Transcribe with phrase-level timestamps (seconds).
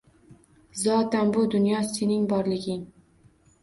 [0.85, 2.85] Zotan bu dunyo sening borliging